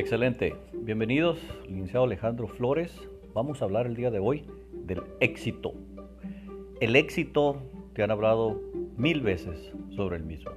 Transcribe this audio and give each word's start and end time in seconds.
Excelente. 0.00 0.56
Bienvenidos, 0.72 1.38
licenciado 1.68 2.06
Alejandro 2.06 2.48
Flores. 2.48 2.90
Vamos 3.34 3.60
a 3.60 3.66
hablar 3.66 3.84
el 3.84 3.94
día 3.94 4.10
de 4.10 4.18
hoy 4.18 4.46
del 4.72 5.02
éxito. 5.20 5.74
El 6.80 6.96
éxito, 6.96 7.60
te 7.92 8.02
han 8.02 8.10
hablado 8.10 8.62
mil 8.96 9.20
veces 9.20 9.74
sobre 9.90 10.16
el 10.16 10.22
mismo. 10.22 10.52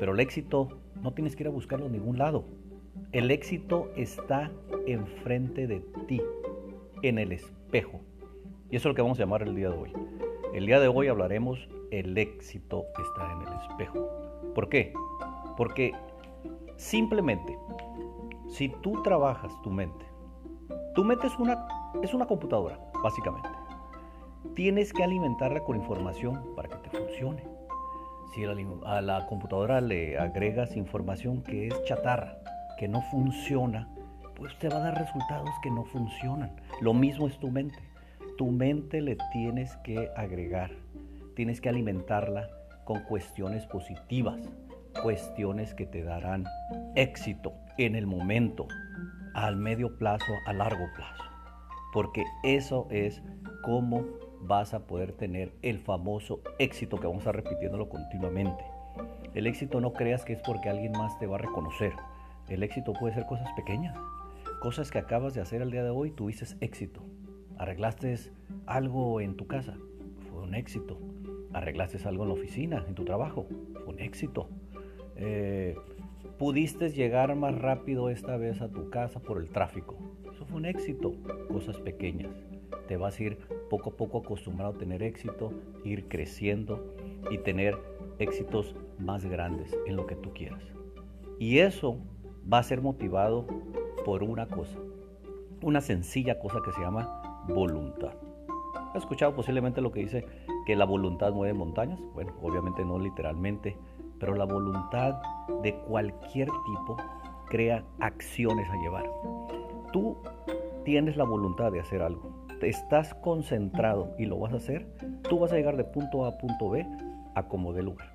Pero 0.00 0.14
el 0.14 0.20
éxito 0.20 0.70
no 1.02 1.12
tienes 1.12 1.36
que 1.36 1.42
ir 1.42 1.48
a 1.48 1.50
buscarlo 1.50 1.84
en 1.84 1.92
ningún 1.92 2.16
lado. 2.16 2.46
El 3.12 3.30
éxito 3.30 3.92
está 3.94 4.50
enfrente 4.86 5.66
de 5.66 5.80
ti, 6.08 6.22
en 7.02 7.18
el 7.18 7.32
espejo. 7.32 8.00
Y 8.70 8.76
eso 8.76 8.88
es 8.88 8.92
lo 8.92 8.94
que 8.94 9.02
vamos 9.02 9.18
a 9.18 9.24
llamar 9.24 9.42
el 9.42 9.54
día 9.54 9.68
de 9.68 9.76
hoy. 9.76 9.92
El 10.54 10.64
día 10.64 10.80
de 10.80 10.88
hoy 10.88 11.08
hablaremos 11.08 11.68
el 11.90 12.16
éxito 12.16 12.86
está 12.98 13.32
en 13.32 13.42
el 13.42 13.52
espejo. 13.68 14.08
¿Por 14.54 14.70
qué? 14.70 14.94
Porque 15.58 15.92
simplemente 16.76 17.54
si 18.52 18.68
tú 18.68 19.02
trabajas 19.02 19.50
tu 19.62 19.70
mente, 19.70 20.04
tu 20.94 21.04
mente 21.04 21.26
es 21.26 21.38
una, 21.38 21.66
es 22.02 22.12
una 22.12 22.26
computadora, 22.26 22.78
básicamente. 23.02 23.48
Tienes 24.54 24.92
que 24.92 25.02
alimentarla 25.02 25.60
con 25.60 25.76
información 25.76 26.54
para 26.54 26.68
que 26.68 26.76
te 26.76 26.98
funcione. 26.98 27.44
Si 28.34 28.44
a 28.44 29.00
la 29.00 29.26
computadora 29.26 29.80
le 29.80 30.18
agregas 30.18 30.76
información 30.76 31.42
que 31.42 31.68
es 31.68 31.84
chatarra, 31.84 32.38
que 32.78 32.88
no 32.88 33.00
funciona, 33.02 33.88
pues 34.34 34.58
te 34.58 34.68
va 34.68 34.76
a 34.76 34.80
dar 34.80 34.98
resultados 34.98 35.50
que 35.62 35.70
no 35.70 35.84
funcionan. 35.84 36.54
Lo 36.82 36.92
mismo 36.92 37.28
es 37.28 37.38
tu 37.38 37.50
mente. 37.50 37.78
Tu 38.36 38.50
mente 38.50 39.00
le 39.00 39.16
tienes 39.32 39.76
que 39.78 40.10
agregar, 40.14 40.70
tienes 41.36 41.60
que 41.60 41.70
alimentarla 41.70 42.48
con 42.84 43.00
cuestiones 43.04 43.66
positivas, 43.66 44.40
cuestiones 45.02 45.74
que 45.74 45.86
te 45.86 46.02
darán 46.02 46.44
éxito 46.94 47.52
en 47.78 47.94
el 47.94 48.06
momento, 48.06 48.66
al 49.34 49.56
medio 49.56 49.96
plazo, 49.96 50.32
a 50.46 50.52
largo 50.52 50.86
plazo. 50.94 51.24
Porque 51.92 52.24
eso 52.42 52.86
es 52.90 53.22
cómo 53.62 54.04
vas 54.40 54.74
a 54.74 54.86
poder 54.86 55.12
tener 55.12 55.52
el 55.62 55.78
famoso 55.78 56.40
éxito 56.58 56.98
que 56.98 57.06
vamos 57.06 57.26
a 57.26 57.32
repitiéndolo 57.32 57.88
continuamente. 57.88 58.64
El 59.34 59.46
éxito 59.46 59.80
no 59.80 59.92
creas 59.92 60.24
que 60.24 60.34
es 60.34 60.40
porque 60.42 60.68
alguien 60.68 60.92
más 60.92 61.18
te 61.18 61.26
va 61.26 61.36
a 61.36 61.38
reconocer. 61.38 61.92
El 62.48 62.62
éxito 62.62 62.92
puede 62.92 63.14
ser 63.14 63.24
cosas 63.26 63.48
pequeñas, 63.54 63.96
cosas 64.60 64.90
que 64.90 64.98
acabas 64.98 65.34
de 65.34 65.40
hacer 65.40 65.62
el 65.62 65.70
día 65.70 65.84
de 65.84 65.90
hoy, 65.90 66.10
tuviste 66.10 66.44
éxito. 66.60 67.02
Arreglaste 67.56 68.14
algo 68.66 69.20
en 69.20 69.36
tu 69.36 69.46
casa, 69.46 69.76
fue 70.28 70.42
un 70.42 70.54
éxito. 70.54 70.98
Arreglaste 71.52 71.98
algo 72.06 72.24
en 72.24 72.28
la 72.28 72.34
oficina, 72.34 72.84
en 72.86 72.94
tu 72.94 73.04
trabajo, 73.04 73.46
fue 73.84 73.94
un 73.94 74.00
éxito. 74.00 74.48
Eh, 75.16 75.76
pudiste 76.38 76.90
llegar 76.90 77.34
más 77.36 77.56
rápido 77.58 78.08
esta 78.08 78.36
vez 78.36 78.60
a 78.60 78.68
tu 78.68 78.90
casa 78.90 79.20
por 79.20 79.38
el 79.38 79.50
tráfico. 79.50 79.96
Eso 80.32 80.44
fue 80.44 80.58
un 80.58 80.66
éxito. 80.66 81.12
Cosas 81.48 81.78
pequeñas. 81.78 82.32
Te 82.88 82.96
vas 82.96 83.18
a 83.18 83.22
ir 83.22 83.38
poco 83.70 83.90
a 83.90 83.96
poco 83.96 84.18
acostumbrado 84.18 84.74
a 84.74 84.78
tener 84.78 85.02
éxito, 85.02 85.52
ir 85.84 86.08
creciendo 86.08 86.94
y 87.30 87.38
tener 87.38 87.78
éxitos 88.18 88.74
más 88.98 89.24
grandes 89.24 89.76
en 89.86 89.96
lo 89.96 90.06
que 90.06 90.16
tú 90.16 90.32
quieras. 90.32 90.62
Y 91.38 91.58
eso 91.58 91.98
va 92.52 92.58
a 92.58 92.62
ser 92.62 92.80
motivado 92.80 93.46
por 94.04 94.22
una 94.22 94.46
cosa, 94.46 94.78
una 95.62 95.80
sencilla 95.80 96.38
cosa 96.38 96.60
que 96.64 96.72
se 96.72 96.80
llama 96.80 97.44
voluntad. 97.48 98.14
¿Has 98.94 99.02
escuchado 99.02 99.34
posiblemente 99.34 99.80
lo 99.80 99.90
que 99.90 100.00
dice 100.00 100.26
que 100.66 100.76
la 100.76 100.84
voluntad 100.84 101.32
mueve 101.32 101.54
montañas? 101.54 101.98
Bueno, 102.14 102.34
obviamente 102.42 102.84
no 102.84 102.98
literalmente, 102.98 103.76
pero 104.22 104.36
la 104.36 104.44
voluntad 104.44 105.20
de 105.64 105.74
cualquier 105.80 106.46
tipo 106.46 106.96
crea 107.48 107.82
acciones 107.98 108.70
a 108.70 108.76
llevar. 108.76 109.04
Tú 109.92 110.16
tienes 110.84 111.16
la 111.16 111.24
voluntad 111.24 111.72
de 111.72 111.80
hacer 111.80 112.02
algo, 112.02 112.46
te 112.60 112.68
estás 112.68 113.14
concentrado 113.14 114.14
y 114.20 114.26
lo 114.26 114.38
vas 114.38 114.52
a 114.52 114.58
hacer, 114.58 114.86
tú 115.28 115.40
vas 115.40 115.50
a 115.50 115.56
llegar 115.56 115.76
de 115.76 115.82
punto 115.82 116.24
A 116.24 116.28
a 116.28 116.38
punto 116.38 116.70
B 116.70 116.86
a 117.34 117.48
como 117.48 117.72
de 117.72 117.82
lugar. 117.82 118.12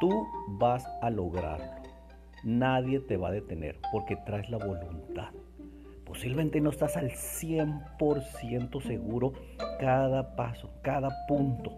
Tú 0.00 0.10
vas 0.48 0.86
a 1.00 1.08
lograrlo. 1.08 1.80
Nadie 2.44 3.00
te 3.00 3.16
va 3.16 3.28
a 3.28 3.32
detener 3.32 3.78
porque 3.90 4.16
traes 4.16 4.50
la 4.50 4.58
voluntad. 4.58 5.30
Posiblemente 6.04 6.60
no 6.60 6.68
estás 6.68 6.98
al 6.98 7.08
100% 7.08 8.82
seguro 8.82 9.32
cada 9.80 10.36
paso, 10.36 10.68
cada 10.82 11.08
punto, 11.26 11.72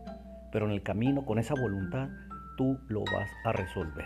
pero 0.50 0.66
en 0.66 0.72
el 0.72 0.82
camino 0.82 1.24
con 1.24 1.38
esa 1.38 1.54
voluntad 1.54 2.08
tú 2.56 2.78
lo 2.88 3.04
vas 3.04 3.30
a 3.44 3.52
resolver. 3.52 4.04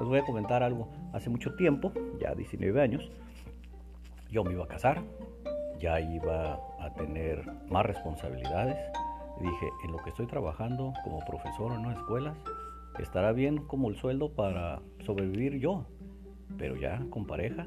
Les 0.00 0.08
voy 0.08 0.18
a 0.18 0.24
comentar 0.24 0.62
algo. 0.62 0.90
Hace 1.12 1.30
mucho 1.30 1.54
tiempo, 1.56 1.92
ya 2.20 2.34
19 2.34 2.80
años, 2.80 3.10
yo 4.30 4.44
me 4.44 4.52
iba 4.52 4.64
a 4.64 4.68
casar, 4.68 5.02
ya 5.78 6.00
iba 6.00 6.60
a 6.80 6.94
tener 6.94 7.44
más 7.68 7.84
responsabilidades. 7.84 8.76
dije, 9.40 9.68
en 9.84 9.92
lo 9.92 9.98
que 9.98 10.10
estoy 10.10 10.26
trabajando 10.26 10.92
como 11.04 11.20
profesor 11.20 11.72
en 11.72 11.80
unas 11.80 11.98
escuelas, 11.98 12.36
estará 12.98 13.32
bien 13.32 13.58
como 13.58 13.88
el 13.88 13.96
sueldo 13.96 14.32
para 14.34 14.80
sobrevivir 15.04 15.58
yo. 15.58 15.86
Pero 16.56 16.76
ya 16.76 17.04
con 17.10 17.26
pareja, 17.26 17.66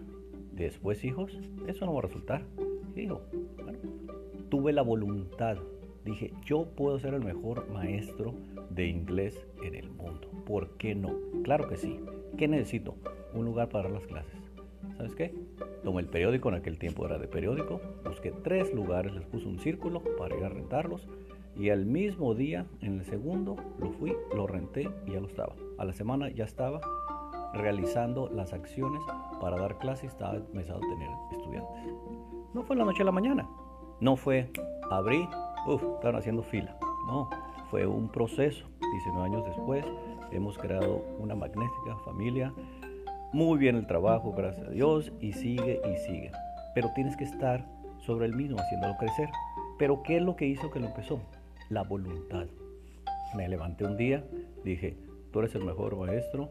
después 0.52 1.04
hijos, 1.04 1.38
eso 1.68 1.86
no 1.86 1.94
va 1.94 2.00
a 2.00 2.04
resultar. 2.04 2.44
Hijo, 2.96 3.22
tuve 4.50 4.74
la 4.74 4.82
voluntad. 4.82 5.58
Dije, 6.06 6.34
yo 6.44 6.66
puedo 6.66 6.98
ser 7.00 7.14
el 7.14 7.24
mejor 7.24 7.70
maestro 7.70 8.34
de 8.70 8.88
inglés 8.88 9.46
en 9.64 9.76
el 9.76 9.90
mundo. 9.90 10.30
¿Por 10.46 10.78
qué 10.78 10.96
no? 10.96 11.14
Claro 11.44 11.68
que 11.68 11.78
sí. 11.78 12.00
¿Qué 12.38 12.48
necesito? 12.48 12.96
Un 13.34 13.46
lugar 13.46 13.70
para 13.70 13.84
dar 13.84 13.94
las 14.00 14.08
clases. 14.08 14.40
¿Sabes 14.98 15.16
qué? 15.16 15.34
Tomé 15.84 16.02
el 16.02 16.08
periódico, 16.08 16.50
en 16.50 16.56
aquel 16.56 16.78
tiempo 16.78 17.06
era 17.06 17.18
de 17.18 17.28
periódico, 17.28 17.82
busqué 18.06 18.32
tres 18.32 18.74
lugares, 18.74 19.14
les 19.14 19.26
puse 19.26 19.48
un 19.48 19.60
círculo 19.60 20.02
para 20.18 20.36
ir 20.36 20.44
a 20.44 20.50
rentarlos 20.50 21.08
y 21.56 21.70
al 21.70 21.86
mismo 21.86 22.34
día, 22.34 22.66
en 22.82 23.00
el 23.00 23.06
segundo, 23.06 23.56
lo 23.80 23.92
fui, 23.92 24.16
lo 24.36 24.48
renté 24.48 24.90
y 25.06 25.12
ya 25.12 25.20
lo 25.20 25.28
estaba. 25.28 25.54
A 25.78 25.86
la 25.86 25.94
semana 25.94 26.30
ya 26.30 26.46
estaba 26.46 26.82
realizando 27.54 28.30
las 28.30 28.54
acciones 28.54 29.02
para 29.42 29.58
dar 29.58 29.78
clases 29.80 30.06
y 30.06 30.08
estaba 30.08 30.36
empezando 30.36 30.86
a 30.86 30.90
tener 30.90 31.10
estudiantes. 31.32 31.94
No 32.54 32.64
fue 32.64 32.76
la 32.76 32.86
noche 32.86 33.02
a 33.02 33.06
la 33.06 33.12
mañana, 33.12 33.50
no 34.00 34.16
fue 34.16 34.50
abrí, 34.90 35.28
uff, 35.68 35.84
estaban 35.96 36.16
haciendo 36.18 36.44
fila. 36.44 36.76
No, 37.08 37.30
fue 37.70 37.86
un 37.86 38.10
proceso. 38.10 38.66
19 38.92 39.26
años 39.26 39.46
después 39.46 39.86
hemos 40.32 40.58
creado 40.58 41.04
una 41.20 41.36
magnífica 41.36 41.96
familia. 42.06 42.54
Muy 43.34 43.58
bien 43.58 43.76
el 43.76 43.88
trabajo, 43.88 44.34
gracias 44.34 44.68
a 44.68 44.72
Dios, 44.72 45.12
y 45.20 45.34
sigue 45.34 45.82
y 45.86 45.98
sigue. 45.98 46.32
Pero 46.76 46.92
tienes 46.94 47.16
que 47.16 47.24
estar 47.24 47.66
sobre 48.00 48.26
el 48.26 48.36
mismo, 48.36 48.60
haciéndolo 48.60 48.98
crecer. 48.98 49.30
Pero 49.78 50.04
¿qué 50.04 50.18
es 50.18 50.24
lo 50.24 50.36
que 50.36 50.46
hizo 50.46 50.70
que 50.70 50.80
lo 50.80 50.88
empezó? 50.88 51.22
La 51.70 51.84
voluntad. 51.84 52.48
Me 53.36 53.48
levanté 53.48 53.86
un 53.86 53.96
día, 53.96 54.24
dije, 54.64 54.98
tú 55.32 55.40
eres 55.40 55.56
el 55.56 55.64
mejor 55.64 55.96
maestro, 55.96 56.50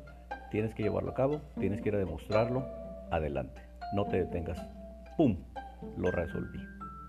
tienes 0.50 0.75
que 0.75 0.82
llevarlo 0.82 1.10
a 1.10 1.15
cabo, 1.15 1.41
tienes 1.59 1.82
que 1.82 1.91
ir 1.91 1.94
a 1.94 1.99
demostrarlo, 1.99 2.65
adelante, 3.10 3.60
no 3.94 4.06
te 4.06 4.16
detengas. 4.16 4.59
¡Pum! 5.19 5.37
Lo 5.99 6.10
resolví. 6.10 6.59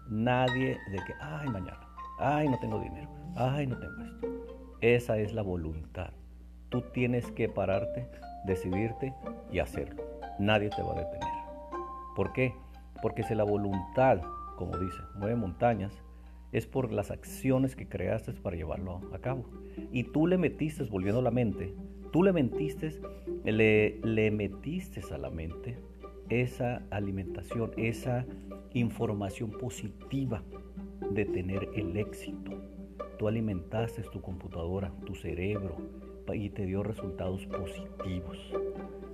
Nadie 0.09 0.78
de 0.91 0.97
que, 0.97 1.13
ay, 1.22 1.47
mañana, 1.47 1.79
ay, 2.21 2.47
no 2.49 2.59
tengo 2.59 2.79
dinero, 2.79 3.09
ay, 3.35 3.67
no 3.67 3.77
tengo 3.77 4.03
esto. 4.03 4.27
Esa 4.81 5.17
es 5.17 5.33
la 5.33 5.41
voluntad. 5.41 6.11
Tú 6.69 6.81
tienes 6.93 7.31
que 7.31 7.49
pararte, 7.49 8.07
decidirte 8.45 9.13
y 9.51 9.59
hacerlo. 9.59 10.03
Nadie 10.39 10.69
te 10.69 10.81
va 10.81 10.93
a 10.93 10.99
detener. 10.99 11.29
¿Por 12.15 12.31
qué? 12.33 12.53
Porque 13.01 13.23
si 13.23 13.35
la 13.35 13.43
voluntad, 13.43 14.21
como 14.57 14.77
dice, 14.77 14.97
mueve 15.15 15.35
montañas, 15.35 15.91
es 16.51 16.67
por 16.67 16.91
las 16.91 17.11
acciones 17.11 17.75
que 17.75 17.87
creaste 17.87 18.33
para 18.33 18.55
llevarlo 18.55 19.01
a 19.13 19.19
cabo. 19.19 19.45
Y 19.91 20.03
tú 20.03 20.27
le 20.27 20.37
metiste, 20.37 20.83
volviendo 20.83 21.19
a 21.19 21.23
la 21.23 21.31
mente, 21.31 21.73
tú 22.11 22.23
le 22.23 22.34
metiste, 22.34 22.99
le, 23.43 23.99
le 24.03 24.31
metiste 24.31 25.01
a 25.13 25.17
la 25.17 25.29
mente 25.29 25.78
esa 26.29 26.81
alimentación, 26.91 27.72
esa 27.78 28.25
información 28.73 29.51
positiva 29.51 30.43
de 31.09 31.25
tener 31.25 31.69
el 31.75 31.97
éxito. 31.97 32.51
Tú 33.17 33.27
alimentaste 33.27 34.01
tu 34.03 34.21
computadora, 34.21 34.91
tu 35.05 35.15
cerebro 35.15 35.75
y 36.33 36.49
te 36.49 36.65
dio 36.65 36.83
resultados 36.83 37.45
positivos. 37.47 38.37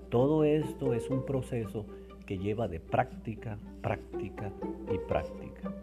Todo 0.09 0.43
esto 0.43 0.93
es 0.93 1.09
un 1.09 1.25
proceso 1.25 1.85
que 2.25 2.37
lleva 2.37 2.67
de 2.67 2.79
práctica, 2.79 3.57
práctica 3.81 4.51
y 4.91 4.97
práctica. 5.07 5.73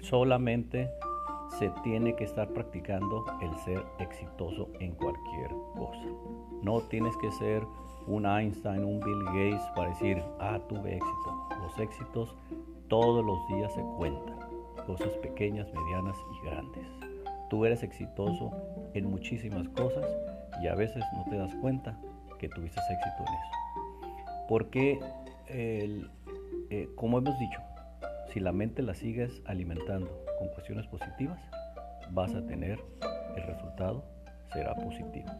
Solamente 0.00 0.88
se 1.58 1.70
tiene 1.82 2.14
que 2.14 2.24
estar 2.24 2.48
practicando 2.52 3.24
el 3.40 3.54
ser 3.58 3.84
exitoso 3.98 4.68
en 4.80 4.92
cualquier 4.94 5.50
cosa. 5.74 6.06
No 6.62 6.80
tienes 6.82 7.16
que 7.18 7.30
ser 7.32 7.62
un 8.06 8.26
Einstein, 8.26 8.84
un 8.84 9.00
Bill 9.00 9.24
Gates 9.26 9.66
para 9.74 9.90
decir, 9.90 10.22
ah, 10.38 10.60
tuve 10.68 10.96
éxito. 10.96 11.48
Los 11.62 11.78
éxitos 11.78 12.34
todos 12.88 13.24
los 13.24 13.38
días 13.48 13.72
se 13.74 13.82
cuentan, 13.96 14.38
cosas 14.86 15.16
pequeñas, 15.18 15.66
medianas 15.72 16.16
y 16.32 16.46
grandes. 16.46 16.86
Tú 17.50 17.64
eres 17.64 17.82
exitoso 17.82 18.50
en 18.94 19.10
muchísimas 19.10 19.68
cosas 19.70 20.06
y 20.62 20.68
a 20.68 20.74
veces 20.74 21.04
no 21.14 21.24
te 21.30 21.36
das 21.36 21.54
cuenta 21.56 21.98
que 22.38 22.48
tuviste 22.48 22.80
éxito 22.80 23.18
en 23.18 23.34
eso. 23.34 24.46
¿Por 24.48 24.70
qué 24.70 25.00
el, 25.48 26.10
eh, 26.70 26.88
como 26.96 27.18
hemos 27.18 27.38
dicho, 27.38 27.60
si 28.32 28.40
la 28.40 28.52
mente 28.52 28.82
la 28.82 28.94
sigues 28.94 29.42
alimentando 29.46 30.24
con 30.38 30.48
cuestiones 30.48 30.86
positivas, 30.86 31.40
vas 32.10 32.34
a 32.34 32.44
tener 32.46 32.78
el 33.36 33.42
resultado, 33.42 34.04
será 34.52 34.74
positivo. 34.74 35.30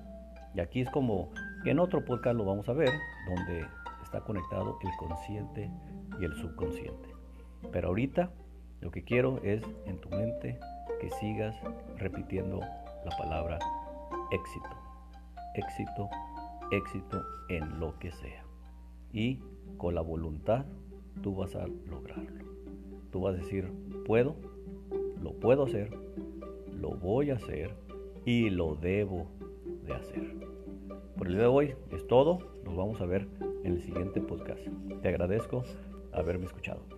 Y 0.54 0.60
aquí 0.60 0.80
es 0.80 0.90
como 0.90 1.30
en 1.64 1.78
otro 1.78 2.04
podcast 2.04 2.36
lo 2.36 2.44
vamos 2.44 2.68
a 2.68 2.72
ver, 2.72 2.90
donde 3.28 3.66
está 4.02 4.20
conectado 4.20 4.78
el 4.82 4.90
consciente 4.98 5.70
y 6.20 6.24
el 6.24 6.34
subconsciente. 6.36 7.10
Pero 7.72 7.88
ahorita 7.88 8.30
lo 8.80 8.90
que 8.90 9.04
quiero 9.04 9.40
es 9.42 9.62
en 9.86 9.98
tu 9.98 10.08
mente 10.10 10.58
que 11.00 11.10
sigas 11.10 11.56
repitiendo 11.96 12.60
la 12.60 13.16
palabra 13.18 13.58
éxito. 14.30 14.68
Éxito, 15.54 16.08
éxito 16.70 17.22
en 17.48 17.80
lo 17.80 17.98
que 17.98 18.12
sea. 18.12 18.44
Y 19.12 19.40
con 19.78 19.94
la 19.94 20.02
voluntad 20.02 20.66
tú 21.22 21.34
vas 21.34 21.54
a 21.54 21.66
lograrlo. 21.66 22.44
Tú 23.10 23.22
vas 23.22 23.34
a 23.34 23.38
decir, 23.38 23.72
puedo, 24.04 24.36
lo 25.22 25.32
puedo 25.34 25.64
hacer, 25.64 25.90
lo 26.78 26.90
voy 26.90 27.30
a 27.30 27.36
hacer 27.36 27.74
y 28.24 28.50
lo 28.50 28.74
debo 28.74 29.28
de 29.84 29.94
hacer. 29.94 30.36
Por 31.16 31.28
el 31.28 31.34
día 31.34 31.42
de 31.42 31.48
hoy 31.48 31.74
es 31.92 32.06
todo. 32.06 32.38
Nos 32.64 32.76
vamos 32.76 33.00
a 33.00 33.06
ver 33.06 33.26
en 33.64 33.72
el 33.72 33.82
siguiente 33.82 34.20
podcast. 34.20 34.60
Te 35.00 35.08
agradezco 35.08 35.62
haberme 36.12 36.44
escuchado. 36.44 36.95